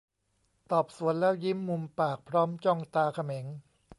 [0.71, 3.45] ตอบสวนแล้วยิ้มมุมปากพร้อมจ้องตาเขม็ง